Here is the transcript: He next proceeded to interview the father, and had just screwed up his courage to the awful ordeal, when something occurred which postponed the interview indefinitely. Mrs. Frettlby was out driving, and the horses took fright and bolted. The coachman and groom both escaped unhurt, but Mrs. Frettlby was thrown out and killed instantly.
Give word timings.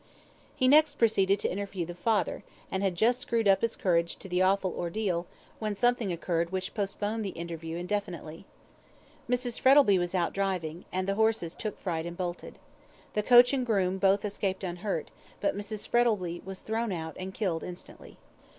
He 0.55 0.67
next 0.67 0.95
proceeded 0.95 1.39
to 1.41 1.51
interview 1.51 1.85
the 1.85 1.93
father, 1.93 2.41
and 2.71 2.81
had 2.81 2.95
just 2.95 3.19
screwed 3.19 3.47
up 3.47 3.61
his 3.61 3.75
courage 3.75 4.15
to 4.15 4.27
the 4.27 4.41
awful 4.41 4.73
ordeal, 4.73 5.27
when 5.59 5.75
something 5.75 6.11
occurred 6.11 6.51
which 6.51 6.73
postponed 6.73 7.23
the 7.23 7.29
interview 7.37 7.77
indefinitely. 7.77 8.45
Mrs. 9.29 9.59
Frettlby 9.59 9.99
was 9.99 10.15
out 10.15 10.33
driving, 10.33 10.85
and 10.91 11.07
the 11.07 11.13
horses 11.13 11.53
took 11.53 11.79
fright 11.79 12.07
and 12.07 12.17
bolted. 12.17 12.57
The 13.13 13.21
coachman 13.21 13.59
and 13.59 13.67
groom 13.67 13.97
both 13.99 14.25
escaped 14.25 14.63
unhurt, 14.63 15.11
but 15.39 15.55
Mrs. 15.55 15.87
Frettlby 15.87 16.41
was 16.43 16.61
thrown 16.61 16.91
out 16.91 17.15
and 17.19 17.31
killed 17.31 17.61
instantly. 17.63 18.17